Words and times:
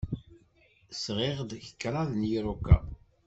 Sɣiɣ-d 1.03 1.51
kraḍ 1.81 2.09
n 2.13 2.21
yiruka. 2.29 2.77